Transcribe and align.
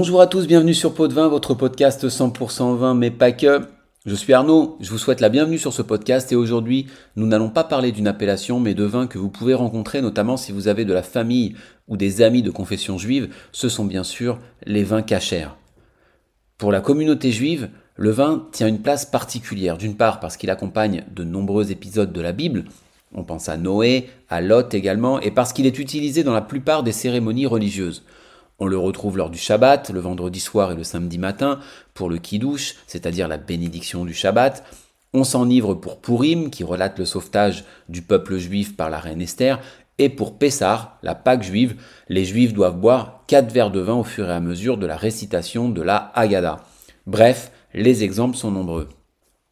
Bonjour 0.00 0.20
à 0.20 0.28
tous, 0.28 0.46
bienvenue 0.46 0.74
sur 0.74 0.94
Pot 0.94 1.08
de 1.08 1.12
Vin, 1.12 1.26
votre 1.26 1.54
podcast 1.54 2.06
100% 2.06 2.76
vin, 2.76 2.94
mais 2.94 3.10
pas 3.10 3.32
que. 3.32 3.62
Je 4.06 4.14
suis 4.14 4.32
Arnaud, 4.32 4.76
je 4.78 4.90
vous 4.90 4.96
souhaite 4.96 5.20
la 5.20 5.28
bienvenue 5.28 5.58
sur 5.58 5.72
ce 5.72 5.82
podcast 5.82 6.30
et 6.30 6.36
aujourd'hui, 6.36 6.86
nous 7.16 7.26
n'allons 7.26 7.50
pas 7.50 7.64
parler 7.64 7.90
d'une 7.90 8.06
appellation, 8.06 8.60
mais 8.60 8.74
de 8.74 8.84
vins 8.84 9.08
que 9.08 9.18
vous 9.18 9.28
pouvez 9.28 9.54
rencontrer, 9.54 10.00
notamment 10.00 10.36
si 10.36 10.52
vous 10.52 10.68
avez 10.68 10.84
de 10.84 10.92
la 10.92 11.02
famille 11.02 11.56
ou 11.88 11.96
des 11.96 12.22
amis 12.22 12.42
de 12.42 12.52
confession 12.52 12.96
juive. 12.96 13.34
Ce 13.50 13.68
sont 13.68 13.84
bien 13.84 14.04
sûr 14.04 14.38
les 14.66 14.84
vins 14.84 15.02
cachers. 15.02 15.48
Pour 16.58 16.70
la 16.70 16.80
communauté 16.80 17.32
juive, 17.32 17.68
le 17.96 18.10
vin 18.10 18.46
tient 18.52 18.68
une 18.68 18.82
place 18.82 19.04
particulière, 19.04 19.78
d'une 19.78 19.96
part 19.96 20.20
parce 20.20 20.36
qu'il 20.36 20.50
accompagne 20.50 21.06
de 21.12 21.24
nombreux 21.24 21.72
épisodes 21.72 22.12
de 22.12 22.20
la 22.20 22.30
Bible, 22.30 22.66
on 23.12 23.24
pense 23.24 23.48
à 23.48 23.56
Noé, 23.56 24.08
à 24.28 24.40
Lot 24.42 24.74
également, 24.74 25.18
et 25.18 25.32
parce 25.32 25.52
qu'il 25.52 25.66
est 25.66 25.80
utilisé 25.80 26.22
dans 26.22 26.34
la 26.34 26.40
plupart 26.40 26.84
des 26.84 26.92
cérémonies 26.92 27.46
religieuses. 27.46 28.04
On 28.60 28.66
le 28.66 28.76
retrouve 28.76 29.16
lors 29.16 29.30
du 29.30 29.38
Shabbat, 29.38 29.90
le 29.90 30.00
vendredi 30.00 30.40
soir 30.40 30.72
et 30.72 30.74
le 30.74 30.82
samedi 30.82 31.16
matin, 31.16 31.60
pour 31.94 32.10
le 32.10 32.18
Kiddush, 32.18 32.74
c'est-à-dire 32.88 33.28
la 33.28 33.36
bénédiction 33.36 34.04
du 34.04 34.12
Shabbat. 34.12 34.64
On 35.14 35.22
s'enivre 35.22 35.74
pour 35.74 36.00
Purim, 36.00 36.50
qui 36.50 36.64
relate 36.64 36.98
le 36.98 37.04
sauvetage 37.04 37.64
du 37.88 38.02
peuple 38.02 38.36
juif 38.36 38.76
par 38.76 38.90
la 38.90 38.98
reine 38.98 39.22
Esther. 39.22 39.60
Et 39.98 40.08
pour 40.08 40.38
Pessar, 40.38 40.98
la 41.02 41.14
Pâque 41.14 41.44
juive, 41.44 41.76
les 42.08 42.24
juifs 42.24 42.52
doivent 42.52 42.78
boire 42.78 43.22
quatre 43.28 43.52
verres 43.52 43.70
de 43.70 43.80
vin 43.80 43.94
au 43.94 44.04
fur 44.04 44.28
et 44.28 44.34
à 44.34 44.40
mesure 44.40 44.76
de 44.76 44.86
la 44.86 44.96
récitation 44.96 45.68
de 45.68 45.82
la 45.82 46.10
Haggadah. 46.14 46.58
Bref, 47.06 47.52
les 47.74 48.02
exemples 48.02 48.36
sont 48.36 48.50
nombreux. 48.50 48.88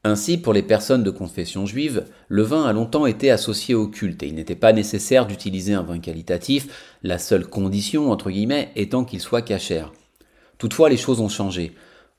Ainsi, 0.07 0.39
pour 0.39 0.53
les 0.53 0.63
personnes 0.63 1.03
de 1.03 1.11
confession 1.11 1.67
juive, 1.67 2.05
le 2.29 2.43
vin 2.43 2.65
a 2.65 2.73
longtemps 2.73 3.07
été 3.07 3.29
associé 3.33 3.75
au 3.75 3.89
culte 3.89 4.23
et 4.23 4.29
il 4.29 4.37
n'était 4.37 4.55
pas 4.55 4.73
nécessaire 4.73 5.27
d'utiliser 5.27 5.75
un 5.75 5.83
vin 5.83 5.99
qualitatif, 5.99 6.95
la 7.03 7.19
seule 7.19 7.45
condition, 7.45 8.17
étant 8.77 9.05
qu'il 9.05 9.19
soit 9.19 9.43
cachère. 9.43 9.93
Toutefois, 10.59 10.91
les 10.91 10.97
choses 10.97 11.19
ont 11.19 11.29
changé. 11.29 11.75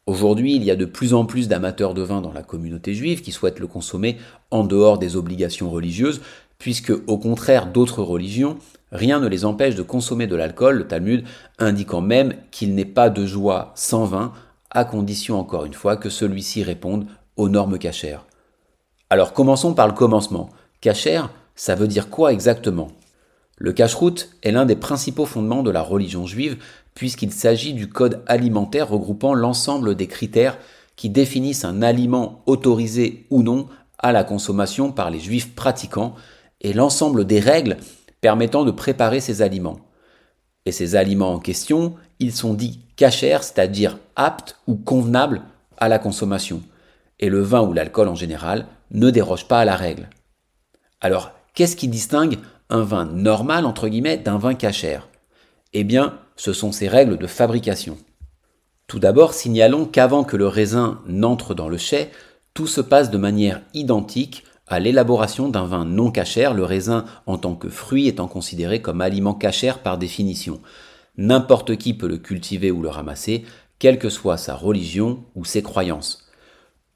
Aujourd'hui, 0.06 0.54
il 0.58 0.66
y 0.66 0.72
a 0.72 0.76
de 0.76 0.84
plus 0.84 1.14
en 1.14 1.24
plus 1.24 1.48
d'amateurs 1.48 1.94
de 1.94 2.02
vin 2.02 2.20
dans 2.20 2.34
la 2.34 2.44
communauté 2.44 2.94
juive 2.94 3.22
qui 3.22 3.32
souhaitent 3.32 3.62
le 3.62 3.68
consommer 3.68 4.18
en 4.52 4.66
dehors 4.66 4.98
des 4.98 5.16
obligations 5.16 5.70
religieuses, 5.70 6.20
puisque, 6.58 6.92
au 7.08 7.18
contraire 7.18 7.72
d'autres 7.72 8.04
religions, 8.04 8.58
rien 8.92 9.22
ne 9.22 9.30
les 9.30 9.46
empêche 9.46 9.76
de 9.76 9.82
consommer 9.82 10.28
de 10.28 10.36
l'alcool, 10.36 10.80
le 10.80 10.88
Talmud 10.88 11.24
indiquant 11.58 12.02
même 12.02 12.34
qu'il 12.52 12.76
n'est 12.76 12.84
pas 12.84 13.10
de 13.10 13.26
joie 13.26 13.72
sans 13.76 14.04
vin, 14.04 14.34
à 14.72 14.84
condition 14.84 15.40
encore 15.40 15.64
une 15.64 15.74
fois 15.74 15.96
que 15.96 16.10
celui-ci 16.10 16.64
réponde 16.64 17.08
normes 17.38 17.78
cachères. 17.78 18.26
Alors 19.10 19.34
commençons 19.34 19.74
par 19.74 19.88
le 19.88 19.94
commencement. 19.94 20.50
Cachère, 20.82 21.30
ça 21.56 21.76
veut 21.76 21.88
dire 21.88 22.10
quoi 22.10 22.34
exactement? 22.34 22.90
Le 23.58 23.74
cache-route 23.74 24.30
est 24.44 24.52
l'un 24.52 24.66
des 24.66 24.76
principaux 24.76 25.26
fondements 25.26 25.64
de 25.64 25.72
la 25.72 25.82
religion 25.82 26.26
juive 26.26 26.58
puisqu'il 26.94 27.32
s'agit 27.32 27.74
du 27.74 27.90
code 27.90 28.24
alimentaire 28.28 28.90
regroupant 28.90 29.34
l'ensemble 29.34 29.96
des 29.96 30.08
critères 30.08 30.58
qui 30.96 31.10
définissent 31.10 31.66
un 31.66 31.82
aliment 31.82 32.44
autorisé 32.46 33.26
ou 33.30 33.44
non 33.44 33.68
à 34.00 34.12
la 34.12 34.24
consommation 34.24 34.92
par 34.92 35.10
les 35.10 35.20
juifs 35.20 35.56
pratiquants 35.56 36.16
et 36.62 36.74
l'ensemble 36.74 37.26
des 37.26 37.40
règles 37.40 37.78
permettant 38.22 38.66
de 38.66 38.72
préparer 38.72 39.20
ces 39.20 39.42
aliments. 39.42 39.80
Et 40.66 40.72
ces 40.72 40.96
aliments 40.96 41.34
en 41.34 41.40
question, 41.40 41.96
ils 42.20 42.34
sont 42.34 42.54
dits 42.54 42.82
cachères, 42.96 43.44
c'est-à-dire 43.44 43.98
aptes 44.16 44.58
ou 44.68 44.76
convenables 44.76 45.44
à 45.78 45.88
la 45.88 46.00
consommation 46.00 46.62
et 47.20 47.30
le 47.30 47.42
vin 47.42 47.62
ou 47.62 47.74
l'alcool 47.74 48.08
en 48.08 48.16
général 48.16 48.68
ne 48.92 49.10
déroge 49.10 49.48
pas 49.48 49.60
à 49.60 49.66
la 49.66 49.76
règle. 49.76 50.10
Alors, 51.02 51.32
qu'est-ce 51.54 51.76
qui 51.76 51.88
distingue 51.88 52.38
un 52.70 52.82
vin 52.82 53.06
normal, 53.06 53.66
entre 53.66 53.88
guillemets, 53.88 54.18
d'un 54.18 54.38
vin 54.38 54.56
cachère? 54.56 55.08
Eh 55.74 55.84
bien, 55.84 56.20
ce 56.36 56.54
sont 56.54 56.72
ses 56.72 56.88
règles 56.88 57.18
de 57.18 57.28
fabrication. 57.28 57.98
Tout 58.88 59.00
d'abord, 59.00 59.34
signalons 59.34 59.86
qu'avant 59.86 60.24
que 60.24 60.38
le 60.38 60.48
raisin 60.48 61.02
n'entre 61.08 61.54
dans 61.54 61.68
le 61.68 61.78
chai, 61.78 62.10
tout 62.54 62.68
se 62.68 62.82
passe 62.82 63.12
de 63.12 63.18
manière 63.18 63.62
identique 63.74 64.46
à 64.68 64.80
l'élaboration 64.80 65.50
d'un 65.50 65.66
vin 65.66 65.86
non 65.86 66.12
cachère, 66.12 66.54
le 66.54 66.64
raisin 66.64 67.06
en 67.26 67.38
tant 67.38 67.56
que 67.56 67.70
fruit 67.70 68.08
étant 68.08 68.28
considéré 68.28 68.82
comme 68.82 69.02
aliment 69.02 69.34
cachère 69.34 69.80
par 69.80 69.98
définition. 69.98 70.62
N'importe 71.18 71.78
qui 71.78 71.94
peut 71.94 72.08
le 72.08 72.18
cultiver 72.18 72.72
ou 72.72 72.82
le 72.82 72.90
ramasser, 72.90 73.46
quelle 73.80 74.00
que 74.00 74.10
soit 74.10 74.38
sa 74.38 74.56
religion 74.56 75.24
ou 75.36 75.46
ses 75.46 75.64
croyances. 75.64 76.27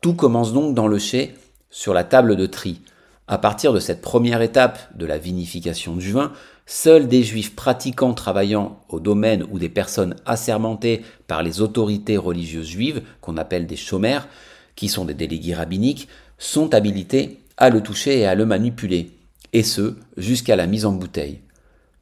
Tout 0.01 0.15
commence 0.15 0.51
donc 0.51 0.73
dans 0.73 0.87
le 0.87 0.97
chai, 0.97 1.35
sur 1.69 1.93
la 1.93 2.03
table 2.03 2.35
de 2.35 2.47
tri. 2.47 2.81
À 3.27 3.37
partir 3.37 3.71
de 3.71 3.79
cette 3.79 4.01
première 4.01 4.41
étape 4.41 4.79
de 4.97 5.05
la 5.05 5.19
vinification 5.19 5.95
du 5.95 6.11
vin, 6.11 6.33
seuls 6.65 7.07
des 7.07 7.21
juifs 7.21 7.55
pratiquants 7.55 8.15
travaillant 8.15 8.79
au 8.89 8.99
domaine 8.99 9.45
ou 9.51 9.59
des 9.59 9.69
personnes 9.69 10.15
assermentées 10.25 11.03
par 11.27 11.43
les 11.43 11.61
autorités 11.61 12.17
religieuses 12.17 12.69
juives, 12.69 13.03
qu'on 13.21 13.37
appelle 13.37 13.67
des 13.67 13.75
chômères, 13.75 14.27
qui 14.75 14.87
sont 14.87 15.05
des 15.05 15.13
délégués 15.13 15.53
rabbiniques, 15.53 16.07
sont 16.39 16.73
habilités 16.73 17.37
à 17.57 17.69
le 17.69 17.81
toucher 17.81 18.17
et 18.17 18.25
à 18.25 18.33
le 18.33 18.47
manipuler, 18.47 19.11
et 19.53 19.61
ce, 19.61 19.97
jusqu'à 20.17 20.55
la 20.55 20.65
mise 20.65 20.87
en 20.87 20.93
bouteille. 20.93 21.41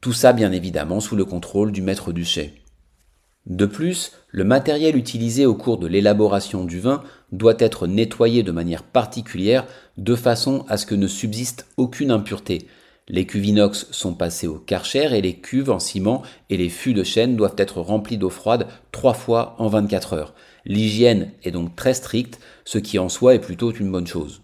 Tout 0.00 0.14
ça 0.14 0.32
bien 0.32 0.52
évidemment 0.52 1.00
sous 1.00 1.16
le 1.16 1.26
contrôle 1.26 1.70
du 1.70 1.82
maître 1.82 2.12
du 2.12 2.24
chai. 2.24 2.59
De 3.46 3.66
plus, 3.66 4.12
le 4.28 4.44
matériel 4.44 4.96
utilisé 4.96 5.46
au 5.46 5.54
cours 5.54 5.78
de 5.78 5.86
l'élaboration 5.86 6.64
du 6.64 6.78
vin 6.78 7.02
doit 7.32 7.56
être 7.58 7.86
nettoyé 7.86 8.42
de 8.42 8.52
manière 8.52 8.82
particulière 8.82 9.66
de 9.96 10.14
façon 10.14 10.64
à 10.68 10.76
ce 10.76 10.86
que 10.86 10.94
ne 10.94 11.06
subsiste 11.06 11.66
aucune 11.76 12.10
impureté. 12.10 12.66
Les 13.08 13.26
cuves 13.26 13.46
inox 13.46 13.88
sont 13.90 14.14
passées 14.14 14.46
au 14.46 14.58
karcher 14.58 15.16
et 15.16 15.20
les 15.20 15.34
cuves 15.34 15.70
en 15.70 15.80
ciment 15.80 16.22
et 16.48 16.56
les 16.56 16.68
fûts 16.68 16.94
de 16.94 17.02
chêne 17.02 17.34
doivent 17.34 17.56
être 17.56 17.80
remplis 17.80 18.18
d'eau 18.18 18.30
froide 18.30 18.68
trois 18.92 19.14
fois 19.14 19.56
en 19.58 19.68
24 19.68 20.12
heures. 20.12 20.34
L'hygiène 20.64 21.32
est 21.42 21.50
donc 21.50 21.74
très 21.74 21.94
stricte, 21.94 22.38
ce 22.64 22.78
qui 22.78 22.98
en 22.98 23.08
soi 23.08 23.34
est 23.34 23.40
plutôt 23.40 23.72
une 23.72 23.90
bonne 23.90 24.06
chose. 24.06 24.42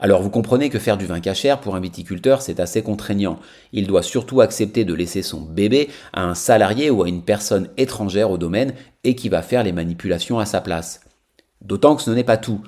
Alors 0.00 0.22
vous 0.22 0.30
comprenez 0.30 0.70
que 0.70 0.78
faire 0.78 0.96
du 0.96 1.06
vin 1.06 1.18
cachère 1.18 1.60
pour 1.60 1.74
un 1.74 1.80
viticulteur, 1.80 2.40
c'est 2.40 2.60
assez 2.60 2.82
contraignant. 2.82 3.40
Il 3.72 3.88
doit 3.88 4.04
surtout 4.04 4.40
accepter 4.40 4.84
de 4.84 4.94
laisser 4.94 5.22
son 5.22 5.40
bébé 5.40 5.88
à 6.12 6.24
un 6.24 6.34
salarié 6.34 6.88
ou 6.90 7.02
à 7.02 7.08
une 7.08 7.22
personne 7.22 7.68
étrangère 7.76 8.30
au 8.30 8.38
domaine 8.38 8.74
et 9.02 9.16
qui 9.16 9.28
va 9.28 9.42
faire 9.42 9.64
les 9.64 9.72
manipulations 9.72 10.38
à 10.38 10.46
sa 10.46 10.60
place. 10.60 11.00
D'autant 11.62 11.96
que 11.96 12.02
ce 12.02 12.12
n'est 12.12 12.22
pas 12.22 12.36
tout. 12.36 12.60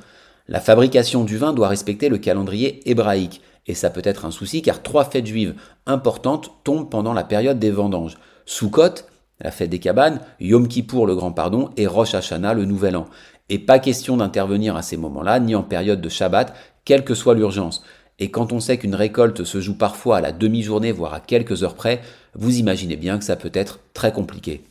La 0.48 0.58
fabrication 0.58 1.22
du 1.22 1.36
vin 1.36 1.52
doit 1.52 1.68
respecter 1.68 2.08
le 2.08 2.18
calendrier 2.18 2.88
hébraïque, 2.90 3.40
et 3.68 3.74
ça 3.74 3.90
peut 3.90 4.02
être 4.02 4.24
un 4.24 4.32
souci 4.32 4.62
car 4.62 4.82
trois 4.82 5.04
fêtes 5.04 5.26
juives 5.26 5.54
importantes 5.86 6.50
tombent 6.64 6.90
pendant 6.90 7.12
la 7.12 7.22
période 7.22 7.60
des 7.60 7.70
vendanges. 7.70 8.18
Sukkot, 8.46 9.04
la 9.40 9.52
fête 9.52 9.70
des 9.70 9.78
cabanes, 9.78 10.20
Yom 10.40 10.66
Kippour 10.66 11.06
le 11.06 11.14
grand 11.14 11.30
pardon 11.30 11.70
et 11.76 11.86
Rosh 11.86 12.16
Hashanah 12.16 12.54
le 12.54 12.64
nouvel 12.64 12.96
an. 12.96 13.06
Et 13.48 13.58
pas 13.58 13.78
question 13.78 14.16
d'intervenir 14.16 14.76
à 14.76 14.82
ces 14.82 14.96
moments-là, 14.96 15.40
ni 15.40 15.54
en 15.54 15.62
période 15.62 16.00
de 16.00 16.08
Shabbat, 16.08 16.54
quelle 16.84 17.04
que 17.04 17.14
soit 17.14 17.34
l'urgence. 17.34 17.82
Et 18.18 18.30
quand 18.30 18.52
on 18.52 18.60
sait 18.60 18.78
qu'une 18.78 18.94
récolte 18.94 19.44
se 19.44 19.60
joue 19.60 19.76
parfois 19.76 20.18
à 20.18 20.20
la 20.20 20.32
demi-journée, 20.32 20.92
voire 20.92 21.14
à 21.14 21.20
quelques 21.20 21.62
heures 21.62 21.74
près, 21.74 22.02
vous 22.34 22.58
imaginez 22.58 22.96
bien 22.96 23.18
que 23.18 23.24
ça 23.24 23.36
peut 23.36 23.50
être 23.54 23.80
très 23.94 24.12
compliqué. 24.12 24.62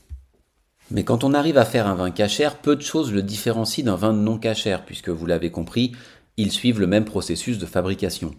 Mais 0.92 1.04
quand 1.04 1.24
on 1.24 1.34
arrive 1.34 1.58
à 1.58 1.66
faire 1.66 1.88
un 1.88 1.96
vin 1.96 2.12
cachère, 2.12 2.56
peu 2.56 2.76
de 2.76 2.82
choses 2.82 3.12
le 3.12 3.22
différencient 3.22 3.86
d'un 3.86 3.96
vin 3.96 4.14
non 4.14 4.38
cachère, 4.38 4.86
puisque 4.86 5.10
vous 5.10 5.26
l'avez 5.26 5.52
compris, 5.52 5.94
ils 6.38 6.52
suivent 6.52 6.80
le 6.80 6.88
même 6.88 7.06
processus 7.06 7.58
de 7.58 7.66
fabrication. 7.66 8.34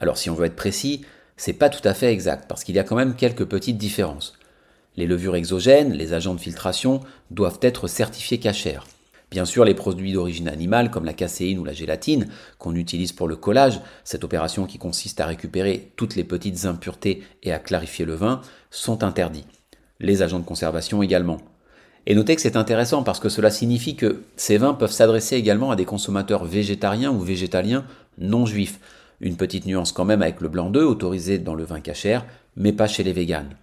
Alors 0.00 0.16
si 0.16 0.30
on 0.30 0.34
veut 0.34 0.46
être 0.46 0.56
précis, 0.56 1.02
c'est 1.36 1.52
pas 1.52 1.70
tout 1.70 1.86
à 1.86 1.94
fait 1.94 2.12
exact, 2.12 2.46
parce 2.48 2.62
qu'il 2.62 2.74
y 2.74 2.78
a 2.78 2.84
quand 2.84 2.96
même 2.96 3.16
quelques 3.16 3.46
petites 3.46 3.78
différences. 3.78 4.34
Les 4.96 5.06
levures 5.06 5.36
exogènes, 5.36 5.92
les 5.92 6.12
agents 6.12 6.34
de 6.34 6.40
filtration, 6.40 7.00
doivent 7.30 7.58
être 7.62 7.88
certifiés 7.88 8.38
cachères. 8.38 8.86
Bien 9.32 9.46
sûr, 9.46 9.64
les 9.64 9.72
produits 9.72 10.12
d'origine 10.12 10.46
animale 10.46 10.90
comme 10.90 11.06
la 11.06 11.14
caséine 11.14 11.58
ou 11.58 11.64
la 11.64 11.72
gélatine 11.72 12.28
qu'on 12.58 12.74
utilise 12.74 13.12
pour 13.12 13.28
le 13.28 13.34
collage, 13.34 13.80
cette 14.04 14.24
opération 14.24 14.66
qui 14.66 14.76
consiste 14.76 15.22
à 15.22 15.26
récupérer 15.26 15.90
toutes 15.96 16.16
les 16.16 16.22
petites 16.22 16.66
impuretés 16.66 17.22
et 17.42 17.50
à 17.50 17.58
clarifier 17.58 18.04
le 18.04 18.12
vin, 18.12 18.42
sont 18.70 19.02
interdits. 19.02 19.46
Les 20.00 20.20
agents 20.20 20.38
de 20.38 20.44
conservation 20.44 21.02
également. 21.02 21.38
Et 22.04 22.14
notez 22.14 22.36
que 22.36 22.42
c'est 22.42 22.56
intéressant 22.56 23.04
parce 23.04 23.20
que 23.20 23.30
cela 23.30 23.50
signifie 23.50 23.96
que 23.96 24.20
ces 24.36 24.58
vins 24.58 24.74
peuvent 24.74 24.92
s'adresser 24.92 25.36
également 25.36 25.70
à 25.70 25.76
des 25.76 25.86
consommateurs 25.86 26.44
végétariens 26.44 27.10
ou 27.10 27.20
végétaliens 27.20 27.86
non 28.18 28.44
juifs. 28.44 28.80
Une 29.22 29.38
petite 29.38 29.64
nuance 29.64 29.92
quand 29.92 30.04
même 30.04 30.20
avec 30.20 30.42
le 30.42 30.50
blanc 30.50 30.68
d'œuf 30.68 30.86
autorisé 30.86 31.38
dans 31.38 31.54
le 31.54 31.64
vin 31.64 31.80
cachère, 31.80 32.26
mais 32.54 32.74
pas 32.74 32.86
chez 32.86 33.02
les 33.02 33.14
véganes. 33.14 33.56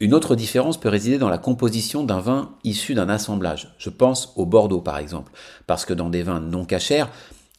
Une 0.00 0.14
autre 0.14 0.36
différence 0.36 0.78
peut 0.78 0.88
résider 0.88 1.18
dans 1.18 1.28
la 1.28 1.38
composition 1.38 2.04
d'un 2.04 2.20
vin 2.20 2.54
issu 2.62 2.94
d'un 2.94 3.08
assemblage. 3.08 3.74
Je 3.78 3.90
pense 3.90 4.32
au 4.36 4.46
Bordeaux 4.46 4.80
par 4.80 4.98
exemple, 4.98 5.32
parce 5.66 5.84
que 5.84 5.94
dans 5.94 6.08
des 6.08 6.22
vins 6.22 6.38
non 6.38 6.64
cachers, 6.64 7.06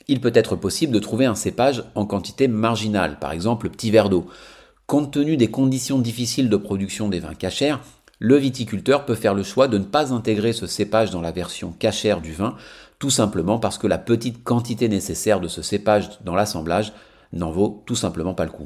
il 0.08 0.22
peut 0.22 0.32
être 0.34 0.56
possible 0.56 0.94
de 0.94 1.00
trouver 1.00 1.26
un 1.26 1.36
cépage 1.36 1.84
en 1.96 2.06
quantité 2.06 2.48
marginale, 2.48 3.20
par 3.20 3.34
exemple 3.34 3.66
le 3.66 3.72
petit 3.72 3.92
verre 3.92 4.08
d'eau. 4.08 4.28
Compte 4.88 5.12
tenu 5.12 5.36
des 5.36 5.52
conditions 5.52 6.00
difficiles 6.00 6.50
de 6.50 6.56
production 6.56 7.10
des 7.10 7.20
vins 7.20 7.36
cachers, 7.36 7.76
le 8.20 8.38
viticulteur 8.38 9.06
peut 9.06 9.16
faire 9.16 9.34
le 9.34 9.44
choix 9.44 9.68
de 9.68 9.78
ne 9.78 9.84
pas 9.84 10.14
intégrer 10.14 10.54
ce 10.54 10.66
cépage 10.66 11.12
dans 11.12 11.22
la 11.22 11.32
version 11.32 11.74
cachère 11.78 12.22
du 12.22 12.34
vin, 12.34 12.56
tout 13.00 13.10
simplement 13.10 13.60
parce 13.60 13.78
que 13.78 13.88
la 13.88 13.98
petite 13.98 14.44
quantité 14.44 14.88
nécessaire 14.88 15.42
de 15.42 15.48
ce 15.50 15.62
cépage 15.62 16.10
dans 16.24 16.36
l'assemblage 16.36 16.94
n'en 17.34 17.52
vaut 17.52 17.84
tout 17.86 17.96
simplement 17.96 18.34
pas 18.34 18.46
le 18.46 18.52
coup. 18.52 18.66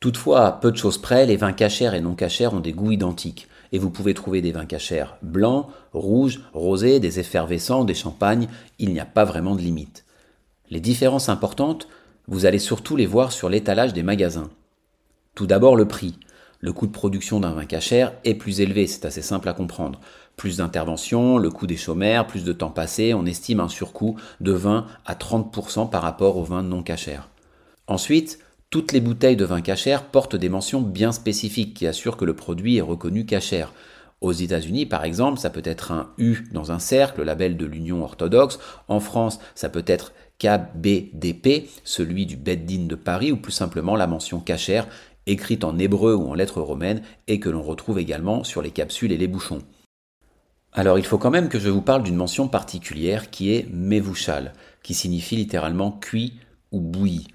Toutefois, 0.00 0.46
à 0.46 0.52
peu 0.52 0.70
de 0.70 0.76
choses 0.76 0.98
près, 0.98 1.26
les 1.26 1.36
vins 1.36 1.52
cachers 1.52 1.94
et 1.94 2.00
non 2.00 2.14
cachers 2.14 2.54
ont 2.54 2.60
des 2.60 2.72
goûts 2.72 2.92
identiques. 2.92 3.48
et 3.70 3.78
vous 3.78 3.90
pouvez 3.90 4.14
trouver 4.14 4.40
des 4.40 4.52
vins 4.52 4.64
cachers 4.64 5.04
blancs, 5.20 5.66
rouges, 5.92 6.40
rosés, 6.54 7.00
des 7.00 7.20
effervescents, 7.20 7.84
des 7.84 7.92
champagnes, 7.92 8.48
il 8.78 8.94
n'y 8.94 9.00
a 9.00 9.04
pas 9.04 9.26
vraiment 9.26 9.54
de 9.54 9.60
limite. 9.60 10.06
Les 10.70 10.80
différences 10.80 11.28
importantes, 11.28 11.86
vous 12.28 12.46
allez 12.46 12.60
surtout 12.60 12.96
les 12.96 13.04
voir 13.04 13.30
sur 13.30 13.50
l'étalage 13.50 13.92
des 13.92 14.02
magasins. 14.02 14.48
Tout 15.34 15.46
d'abord 15.46 15.76
le 15.76 15.86
prix. 15.86 16.18
Le 16.60 16.72
coût 16.72 16.86
de 16.86 16.92
production 16.92 17.40
d'un 17.40 17.52
vin 17.52 17.66
cachère 17.66 18.14
est 18.24 18.34
plus 18.34 18.60
élevé, 18.60 18.86
c'est 18.86 19.04
assez 19.04 19.22
simple 19.22 19.48
à 19.48 19.52
comprendre. 19.52 20.00
Plus 20.36 20.56
d'intervention, 20.56 21.36
le 21.36 21.50
coût 21.50 21.66
des 21.66 21.76
chômeurs, 21.76 22.26
plus 22.26 22.44
de 22.44 22.52
temps 22.52 22.70
passé, 22.70 23.12
on 23.12 23.26
estime 23.26 23.60
un 23.60 23.68
surcoût 23.68 24.16
de 24.40 24.52
20 24.52 24.86
à 25.04 25.14
30% 25.14 25.90
par 25.90 26.02
rapport 26.02 26.36
au 26.36 26.42
vin 26.42 26.62
non 26.62 26.82
cachère. 26.82 27.28
Ensuite, 27.86 28.38
toutes 28.70 28.92
les 28.92 29.00
bouteilles 29.00 29.36
de 29.36 29.46
vin 29.46 29.62
cachère 29.62 30.04
portent 30.04 30.36
des 30.36 30.50
mentions 30.50 30.82
bien 30.82 31.12
spécifiques 31.12 31.74
qui 31.74 31.86
assurent 31.86 32.16
que 32.18 32.26
le 32.26 32.36
produit 32.36 32.76
est 32.76 32.82
reconnu 32.82 33.24
cachère. 33.24 33.72
Aux 34.20 34.32
États-Unis, 34.32 34.84
par 34.84 35.04
exemple, 35.04 35.38
ça 35.38 35.48
peut 35.48 35.62
être 35.64 35.92
un 35.92 36.10
U 36.18 36.44
dans 36.52 36.72
un 36.72 36.78
cercle, 36.78 37.22
label 37.22 37.56
de 37.56 37.64
l'Union 37.64 38.02
orthodoxe. 38.02 38.58
En 38.88 39.00
France, 39.00 39.38
ça 39.54 39.68
peut 39.68 39.84
être 39.86 40.12
KBDP, 40.38 41.68
celui 41.84 42.26
du 42.26 42.36
Beddin 42.36 42.86
de 42.86 42.94
Paris, 42.94 43.32
ou 43.32 43.36
plus 43.36 43.52
simplement 43.52 43.96
la 43.96 44.06
mention 44.06 44.40
cachère, 44.40 44.86
écrite 45.26 45.64
en 45.64 45.78
hébreu 45.78 46.14
ou 46.14 46.28
en 46.28 46.34
lettres 46.34 46.60
romaines, 46.60 47.02
et 47.26 47.40
que 47.40 47.48
l'on 47.48 47.62
retrouve 47.62 47.98
également 47.98 48.44
sur 48.44 48.60
les 48.60 48.70
capsules 48.70 49.12
et 49.12 49.18
les 49.18 49.28
bouchons. 49.28 49.62
Alors 50.72 50.98
il 50.98 51.06
faut 51.06 51.18
quand 51.18 51.30
même 51.30 51.48
que 51.48 51.58
je 51.58 51.70
vous 51.70 51.80
parle 51.80 52.02
d'une 52.02 52.16
mention 52.16 52.48
particulière 52.48 53.30
qui 53.30 53.54
est 53.54 53.66
mevouchal, 53.72 54.52
qui 54.82 54.94
signifie 54.94 55.36
littéralement 55.36 55.92
cuit 55.92 56.34
ou 56.72 56.80
bouilli. 56.80 57.28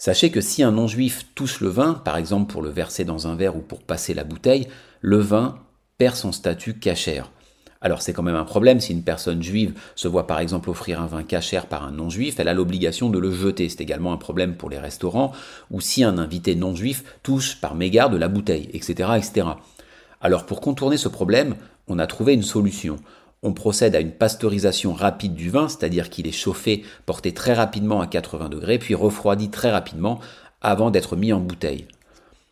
Sachez 0.00 0.30
que 0.30 0.40
si 0.40 0.62
un 0.62 0.72
non-juif 0.72 1.26
touche 1.34 1.60
le 1.60 1.68
vin, 1.68 1.92
par 1.92 2.16
exemple 2.16 2.50
pour 2.50 2.62
le 2.62 2.70
verser 2.70 3.04
dans 3.04 3.26
un 3.26 3.36
verre 3.36 3.54
ou 3.54 3.60
pour 3.60 3.82
passer 3.82 4.14
la 4.14 4.24
bouteille, 4.24 4.66
le 5.02 5.18
vin 5.18 5.58
perd 5.98 6.16
son 6.16 6.32
statut 6.32 6.78
cachère. 6.78 7.30
Alors 7.82 8.00
c'est 8.00 8.14
quand 8.14 8.22
même 8.22 8.34
un 8.34 8.46
problème 8.46 8.80
si 8.80 8.94
une 8.94 9.02
personne 9.02 9.42
juive 9.42 9.74
se 9.96 10.08
voit 10.08 10.26
par 10.26 10.40
exemple 10.40 10.70
offrir 10.70 11.02
un 11.02 11.06
vin 11.06 11.22
cachère 11.22 11.66
par 11.66 11.84
un 11.84 11.90
non-juif, 11.90 12.40
elle 12.40 12.48
a 12.48 12.54
l'obligation 12.54 13.10
de 13.10 13.18
le 13.18 13.30
jeter. 13.30 13.68
C'est 13.68 13.82
également 13.82 14.14
un 14.14 14.16
problème 14.16 14.54
pour 14.54 14.70
les 14.70 14.78
restaurants, 14.78 15.32
ou 15.70 15.82
si 15.82 16.02
un 16.02 16.16
invité 16.16 16.54
non-juif 16.54 17.04
touche 17.22 17.60
par 17.60 17.74
mégarde 17.74 18.14
la 18.14 18.28
bouteille, 18.28 18.70
etc., 18.72 19.10
etc. 19.18 19.48
Alors 20.22 20.46
pour 20.46 20.62
contourner 20.62 20.96
ce 20.96 21.08
problème, 21.08 21.56
on 21.88 21.98
a 21.98 22.06
trouvé 22.06 22.32
une 22.32 22.42
solution 22.42 22.96
on 23.42 23.52
procède 23.52 23.94
à 23.94 24.00
une 24.00 24.12
pasteurisation 24.12 24.92
rapide 24.92 25.34
du 25.34 25.50
vin, 25.50 25.68
c'est-à-dire 25.68 26.10
qu'il 26.10 26.26
est 26.26 26.32
chauffé, 26.32 26.84
porté 27.06 27.32
très 27.32 27.54
rapidement 27.54 28.00
à 28.00 28.06
80 28.06 28.48
degrés, 28.48 28.78
puis 28.78 28.94
refroidi 28.94 29.48
très 29.48 29.70
rapidement 29.70 30.20
avant 30.60 30.90
d'être 30.90 31.16
mis 31.16 31.32
en 31.32 31.40
bouteille. 31.40 31.86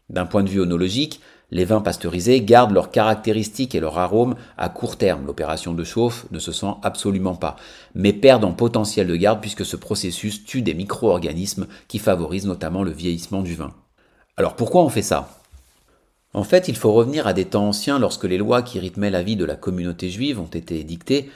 D'un 0.08 0.24
point 0.24 0.42
de 0.42 0.48
vue 0.48 0.60
onologique, 0.60 1.20
les 1.50 1.64
vins 1.64 1.80
pasteurisés 1.80 2.42
gardent 2.42 2.72
leurs 2.72 2.90
caractéristiques 2.90 3.74
et 3.74 3.80
leur 3.80 3.98
arôme 3.98 4.34
à 4.56 4.68
court 4.68 4.96
terme. 4.96 5.26
L'opération 5.26 5.72
de 5.72 5.84
chauffe 5.84 6.26
ne 6.30 6.38
se 6.38 6.52
sent 6.52 6.74
absolument 6.82 7.36
pas, 7.36 7.56
mais 7.94 8.12
perdent 8.12 8.44
en 8.44 8.52
potentiel 8.52 9.06
de 9.06 9.16
garde 9.16 9.40
puisque 9.40 9.64
ce 9.64 9.76
processus 9.76 10.44
tue 10.44 10.62
des 10.62 10.74
micro-organismes 10.74 11.66
qui 11.88 11.98
favorisent 11.98 12.46
notamment 12.46 12.82
le 12.82 12.90
vieillissement 12.90 13.42
du 13.42 13.54
vin. 13.54 13.72
Alors 14.36 14.56
pourquoi 14.56 14.82
on 14.82 14.88
fait 14.88 15.02
ça? 15.02 15.37
En 16.34 16.44
fait, 16.44 16.68
il 16.68 16.76
faut 16.76 16.92
revenir 16.92 17.26
à 17.26 17.32
des 17.32 17.46
temps 17.46 17.68
anciens 17.68 17.98
lorsque 17.98 18.24
les 18.24 18.38
lois 18.38 18.62
qui 18.62 18.78
rythmaient 18.78 19.10
la 19.10 19.22
vie 19.22 19.36
de 19.36 19.44
la 19.44 19.56
communauté 19.56 20.10
juive 20.10 20.40
ont 20.40 20.46
été 20.46 20.78
édictées, 20.78 21.30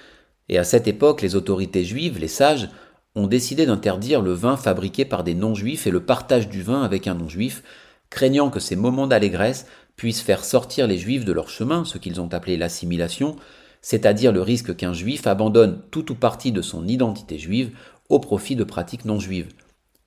et 0.48 0.58
à 0.58 0.64
cette 0.64 0.86
époque, 0.86 1.22
les 1.22 1.34
autorités 1.34 1.84
juives, 1.84 2.18
les 2.18 2.28
sages, 2.28 2.68
ont 3.14 3.26
décidé 3.26 3.66
d'interdire 3.66 4.20
le 4.20 4.32
vin 4.32 4.56
fabriqué 4.56 5.04
par 5.04 5.24
des 5.24 5.34
non-juifs 5.34 5.86
et 5.86 5.90
le 5.90 6.04
partage 6.04 6.48
du 6.48 6.62
vin 6.62 6.82
avec 6.82 7.06
un 7.06 7.14
non-juif, 7.14 7.62
craignant 8.10 8.50
que 8.50 8.60
ces 8.60 8.76
moments 8.76 9.06
d'allégresse 9.06 9.66
puissent 9.96 10.20
faire 10.20 10.44
sortir 10.44 10.86
les 10.86 10.98
juifs 10.98 11.24
de 11.24 11.32
leur 11.32 11.48
chemin, 11.48 11.84
ce 11.84 11.98
qu'ils 11.98 12.20
ont 12.20 12.32
appelé 12.32 12.56
l'assimilation, 12.56 13.36
c'est-à-dire 13.80 14.32
le 14.32 14.42
risque 14.42 14.76
qu'un 14.76 14.92
juif 14.92 15.26
abandonne 15.26 15.80
tout 15.90 16.12
ou 16.12 16.14
partie 16.14 16.52
de 16.52 16.62
son 16.62 16.86
identité 16.86 17.38
juive 17.38 17.76
au 18.08 18.18
profit 18.18 18.56
de 18.56 18.64
pratiques 18.64 19.04
non 19.04 19.18
juives, 19.18 19.48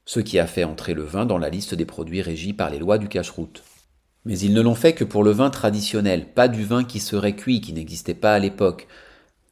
ce 0.06 0.20
qui 0.20 0.40
a 0.40 0.48
fait 0.48 0.64
entrer 0.64 0.94
le 0.94 1.04
vin 1.04 1.26
dans 1.26 1.38
la 1.38 1.50
liste 1.50 1.76
des 1.76 1.86
produits 1.86 2.22
régis 2.22 2.54
par 2.54 2.70
les 2.70 2.80
lois 2.80 2.98
du 2.98 3.08
cache-route. 3.08 3.64
Mais 4.26 4.40
ils 4.40 4.54
ne 4.54 4.62
l'ont 4.62 4.76
fait 4.76 4.94
que 4.94 5.04
pour 5.04 5.24
le 5.24 5.32
vin 5.32 5.50
traditionnel, 5.50 6.26
pas 6.34 6.48
du 6.48 6.64
vin 6.64 6.84
qui 6.84 7.00
serait 7.00 7.36
cuit, 7.36 7.62
qui 7.62 7.74
n'existait 7.74 8.16
pas 8.16 8.34
à 8.34 8.40
l'époque. 8.40 8.88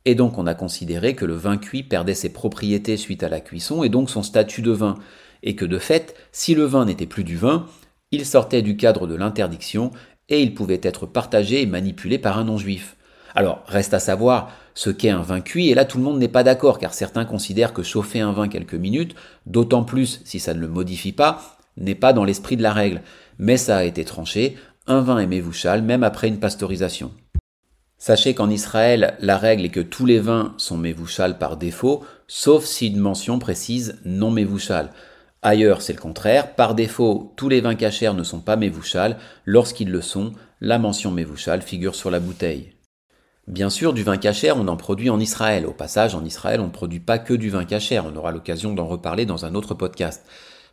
Et 0.05 0.15
donc 0.15 0.37
on 0.37 0.47
a 0.47 0.55
considéré 0.55 1.15
que 1.15 1.25
le 1.25 1.35
vin 1.35 1.57
cuit 1.57 1.83
perdait 1.83 2.15
ses 2.15 2.33
propriétés 2.33 2.97
suite 2.97 3.23
à 3.23 3.29
la 3.29 3.39
cuisson 3.39 3.83
et 3.83 3.89
donc 3.89 4.09
son 4.09 4.23
statut 4.23 4.61
de 4.61 4.71
vin, 4.71 4.95
et 5.43 5.55
que 5.55 5.65
de 5.65 5.77
fait, 5.77 6.15
si 6.31 6.55
le 6.55 6.63
vin 6.63 6.85
n'était 6.85 7.05
plus 7.05 7.23
du 7.23 7.37
vin, 7.37 7.67
il 8.11 8.25
sortait 8.25 8.61
du 8.61 8.75
cadre 8.75 9.07
de 9.07 9.15
l'interdiction 9.15 9.91
et 10.29 10.41
il 10.41 10.53
pouvait 10.53 10.81
être 10.83 11.05
partagé 11.05 11.61
et 11.61 11.65
manipulé 11.65 12.17
par 12.17 12.37
un 12.37 12.45
non-juif. 12.45 12.95
Alors, 13.35 13.63
reste 13.67 13.93
à 13.93 13.99
savoir 13.99 14.51
ce 14.73 14.89
qu'est 14.89 15.09
un 15.09 15.21
vin 15.21 15.41
cuit, 15.41 15.69
et 15.69 15.75
là 15.75 15.85
tout 15.85 15.97
le 15.97 16.03
monde 16.03 16.19
n'est 16.19 16.27
pas 16.27 16.43
d'accord, 16.43 16.79
car 16.79 16.93
certains 16.93 17.25
considèrent 17.25 17.73
que 17.73 17.83
chauffer 17.83 18.19
un 18.19 18.31
vin 18.31 18.47
quelques 18.47 18.73
minutes, 18.73 19.15
d'autant 19.45 19.83
plus 19.83 20.21
si 20.23 20.39
ça 20.39 20.53
ne 20.53 20.59
le 20.59 20.67
modifie 20.67 21.11
pas, 21.11 21.57
n'est 21.77 21.95
pas 21.95 22.13
dans 22.13 22.23
l'esprit 22.23 22.57
de 22.57 22.63
la 22.63 22.73
règle 22.73 23.01
mais 23.39 23.57
ça 23.57 23.77
a 23.77 23.83
été 23.83 24.05
tranché, 24.05 24.57
un 24.87 25.01
vin 25.01 25.19
est 25.19 25.27
mévouchal 25.27 25.81
même 25.81 26.03
après 26.03 26.27
une 26.27 26.39
pasteurisation. 26.39 27.11
Sachez 27.97 28.33
qu'en 28.33 28.49
Israël, 28.49 29.15
la 29.19 29.37
règle 29.37 29.65
est 29.65 29.69
que 29.69 29.79
tous 29.79 30.05
les 30.05 30.19
vins 30.19 30.53
sont 30.57 30.77
mévouchal 30.77 31.37
par 31.37 31.55
défaut, 31.55 32.03
sauf 32.27 32.65
si 32.65 32.87
une 32.87 32.99
mention 32.99 33.39
précise 33.39 33.99
non 34.03 34.29
mévouchal. 34.29 34.91
Ailleurs, 35.41 35.81
c'est 35.81 35.93
le 35.93 36.01
contraire. 36.01 36.55
Par 36.55 36.75
défaut, 36.75 37.33
tous 37.37 37.47
les 37.47 37.61
vins 37.61 37.75
cachers 37.75 38.13
ne 38.13 38.23
sont 38.23 38.39
pas 38.39 38.55
mévouchal. 38.55 39.17
Lorsqu'ils 39.45 39.89
le 39.89 40.01
sont, 40.01 40.33
la 40.59 40.79
mention 40.79 41.11
mévouchal 41.11 41.61
figure 41.61 41.95
sur 41.95 42.11
la 42.11 42.19
bouteille. 42.19 42.73
Bien 43.47 43.69
sûr, 43.69 43.93
du 43.93 44.03
vin 44.03 44.17
cachère, 44.17 44.57
on 44.57 44.67
en 44.69 44.77
produit 44.77 45.09
en 45.09 45.19
Israël. 45.19 45.65
Au 45.65 45.73
passage, 45.73 46.15
en 46.15 46.23
Israël, 46.23 46.61
on 46.61 46.67
ne 46.67 46.71
produit 46.71 47.01
pas 47.01 47.19
que 47.19 47.33
du 47.33 47.49
vin 47.49 47.65
cachère. 47.65 48.05
On 48.05 48.15
aura 48.15 48.31
l'occasion 48.31 48.73
d'en 48.73 48.87
reparler 48.87 49.25
dans 49.25 49.45
un 49.45 49.53
autre 49.53 49.73
podcast. 49.73 50.25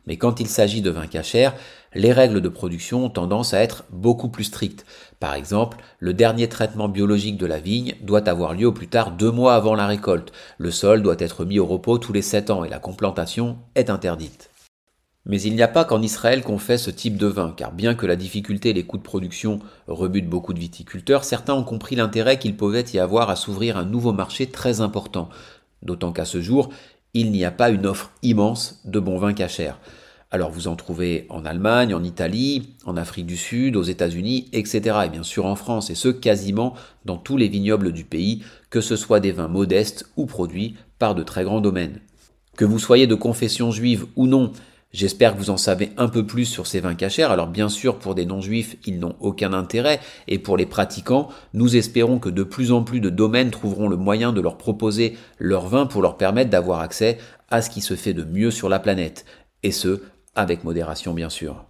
Mais 0.07 0.17
quand 0.17 0.41
il 0.41 0.49
s'agit 0.49 0.83
de 0.83 0.91
vin 0.91 1.07
cachère, 1.07 1.55
les 1.95 2.13
règles 2.13 2.41
de 2.41 2.49
production 2.49 3.05
ont 3.05 3.11
tendance 3.11 3.55
à 3.55 3.61
être 3.61 3.85
beaucoup 3.91 4.29
plus 4.29 4.45
strictes. 4.45 4.87
Par 5.19 5.35
exemple, 5.35 5.79
le 5.99 6.15
dernier 6.15 6.49
traitement 6.49 6.89
biologique 6.89 7.37
de 7.37 7.47
la 7.47 7.61
vigne 7.61 7.95
doit 8.03 8.29
avoir 8.29 8.55
lieu 8.55 8.67
au 8.67 8.73
plus 8.73 8.89
tard 8.89 9.13
deux 9.13 9.31
mois 9.31 9.55
avant 9.55 9.75
la 9.75 9.87
récolte. 9.87 10.33
Le 10.59 10.71
sol 10.71 11.03
doit 11.03 11.17
être 11.19 11.45
mis 11.45 11.59
au 11.59 11.67
repos 11.67 11.99
tous 11.99 12.13
les 12.13 12.23
sept 12.23 12.51
ans 12.51 12.65
et 12.65 12.69
la 12.69 12.79
complantation 12.79 13.59
est 13.75 13.91
interdite. 13.91 14.51
Mais 15.27 15.41
il 15.43 15.55
n'y 15.55 15.63
a 15.63 15.69
pas 15.69 15.85
qu'en 15.85 16.01
Israël 16.01 16.43
qu'on 16.43 16.59
fait 16.59 16.79
ce 16.79 16.91
type 16.91 17.19
de 17.19 17.27
vin, 17.27 17.53
car 17.55 17.73
bien 17.73 17.95
que 17.95 18.07
la 18.07 18.17
difficulté 18.17 18.71
et 18.71 18.73
les 18.73 18.85
coûts 18.85 18.97
de 18.97 19.03
production 19.03 19.61
rebutent 19.87 20.29
beaucoup 20.29 20.55
de 20.55 20.59
viticulteurs, 20.59 21.25
certains 21.25 21.55
ont 21.55 21.63
compris 21.63 21.95
l'intérêt 21.95 22.39
qu'il 22.39 22.57
pouvait 22.57 22.85
y 22.95 22.99
avoir 22.99 23.29
à 23.29 23.37
s'ouvrir 23.37 23.77
un 23.77 23.85
nouveau 23.85 24.13
marché 24.13 24.47
très 24.47 24.81
important. 24.81 25.29
D'autant 25.83 26.13
qu'à 26.13 26.25
ce 26.25 26.41
jour, 26.41 26.71
il 27.15 27.31
n'y 27.33 27.45
a 27.45 27.51
pas 27.51 27.71
une 27.71 27.87
offre 27.87 28.11
immense 28.23 28.81
de 28.85 29.01
bons 29.01 29.19
vins 29.19 29.35
cachers. 29.35 29.75
Alors 30.33 30.51
vous 30.51 30.69
en 30.69 30.77
trouvez 30.77 31.27
en 31.29 31.45
Allemagne, 31.45 31.93
en 31.93 32.05
Italie, 32.05 32.75
en 32.85 32.97
Afrique 32.97 33.27
du 33.27 33.37
Sud, 33.37 33.75
aux 33.75 33.83
États-Unis, 33.83 34.49
etc. 34.53 34.99
Et 35.07 35.09
bien 35.09 35.25
sûr 35.25 35.45
en 35.45 35.57
France, 35.57 35.91
et 35.91 35.97
ce 35.97 36.09
quasiment 36.09 36.75
dans 37.05 37.17
tous 37.17 37.37
les 37.37 37.49
vignobles 37.49 37.93
du 37.93 38.05
pays, 38.05 38.45
que 38.71 38.81
ce 38.81 38.95
soit 38.95 39.19
des 39.19 39.33
vins 39.33 39.49
modestes 39.49 40.07
ou 40.17 40.27
produits 40.27 40.77
par 41.01 41.17
de 41.17 41.25
très 41.25 41.43
grands 41.43 41.61
domaines. 41.61 42.01
Que 42.57 42.65
vous 42.65 42.79
soyez 42.79 43.09
de 43.09 43.15
confession 43.17 43.73
juive 43.73 44.07
ou 44.15 44.29
non, 44.29 44.53
J'espère 44.93 45.35
que 45.35 45.39
vous 45.39 45.51
en 45.51 45.57
savez 45.57 45.93
un 45.99 46.09
peu 46.09 46.27
plus 46.27 46.47
sur 46.47 46.67
ces 46.67 46.81
vins 46.81 46.97
cachers. 46.97 47.23
Alors 47.23 47.47
bien 47.47 47.69
sûr, 47.69 47.99
pour 47.99 48.17
des 48.17 48.27
non-juifs, 48.27 48.77
ils 48.87 48.99
n'ont 48.99 49.15
aucun 49.21 49.53
intérêt. 49.53 50.01
Et 50.27 50.41
pour 50.41 50.57
les 50.57 50.67
pratiquants, 50.67 51.29
nous 51.55 51.77
espérons 51.77 52.19
que 52.19 52.29
de 52.29 52.43
plus 52.43 52.73
en 52.73 52.83
plus 52.83 53.01
de 53.01 53.09
domaines 53.11 53.51
trouveront 53.51 53.89
le 53.89 53.97
moyen 53.97 54.33
de 54.33 54.41
leur 54.41 54.59
proposer 54.59 55.17
leur 55.39 55.69
vin 55.69 55.87
pour 55.87 56.03
leur 56.03 56.17
permettre 56.17 56.51
d'avoir 56.51 56.81
accès 56.81 57.19
à 57.51 57.63
ce 57.63 57.71
qui 57.71 57.81
se 57.81 57.95
fait 57.95 58.15
de 58.15 58.25
mieux 58.25 58.51
sur 58.51 58.69
la 58.69 58.81
planète. 58.81 59.25
Et 59.63 59.71
ce, 59.71 60.03
avec 60.35 60.65
modération 60.65 61.15
bien 61.15 61.31
sûr. 61.31 61.70